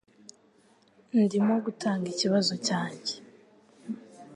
[1.23, 3.13] Ndimo gutanga ikibazo cyanjye